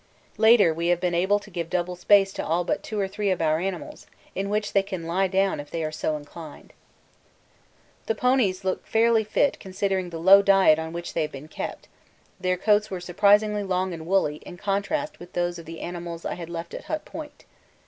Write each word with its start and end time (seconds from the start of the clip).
Later 0.39 0.73
we 0.73 0.87
have 0.87 0.99
been 0.99 1.13
able 1.13 1.37
to 1.37 1.51
give 1.51 1.69
double 1.69 1.95
space 1.95 2.33
to 2.33 2.43
all 2.43 2.63
but 2.63 2.81
two 2.81 2.99
or 2.99 3.07
three 3.07 3.29
of 3.29 3.39
our 3.39 3.59
animals, 3.59 4.07
in 4.33 4.49
which 4.49 4.73
they 4.73 4.81
can 4.81 5.05
lie 5.05 5.27
down 5.27 5.59
if 5.59 5.69
they 5.69 5.83
are 5.83 5.91
so 5.91 6.17
inclined. 6.17 6.73
The 8.07 8.15
ponies 8.15 8.63
look 8.63 8.87
fairly 8.87 9.23
fit 9.23 9.59
considering 9.59 10.09
the 10.09 10.17
low 10.17 10.41
diet 10.41 10.79
on 10.79 10.91
which 10.91 11.13
they 11.13 11.21
have 11.21 11.31
been 11.31 11.47
kept; 11.47 11.87
their 12.39 12.57
coats 12.57 12.89
were 12.89 12.99
surprisingly 12.99 13.61
long 13.61 13.93
and 13.93 14.07
woolly 14.07 14.37
in 14.37 14.57
contrast 14.57 15.19
with 15.19 15.33
those 15.33 15.59
of 15.59 15.67
the 15.67 15.81
animals 15.81 16.25
I 16.25 16.33
had 16.33 16.49
left 16.49 16.73
at 16.73 16.85
Hut 16.85 17.05
Point. 17.05 17.45